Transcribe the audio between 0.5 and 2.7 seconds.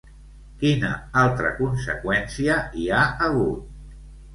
Quina altra conseqüència